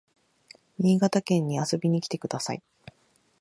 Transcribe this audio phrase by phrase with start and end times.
[0.79, 2.63] 新潟県に遊びに来てください